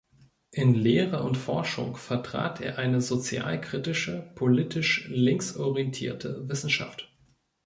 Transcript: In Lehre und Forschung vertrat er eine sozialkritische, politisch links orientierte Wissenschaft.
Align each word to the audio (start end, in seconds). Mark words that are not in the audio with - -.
In 0.49 0.73
Lehre 0.73 1.21
und 1.21 1.37
Forschung 1.37 1.95
vertrat 1.95 2.59
er 2.59 2.79
eine 2.79 3.01
sozialkritische, 3.01 4.31
politisch 4.33 5.07
links 5.11 5.55
orientierte 5.57 6.49
Wissenschaft. 6.49 7.15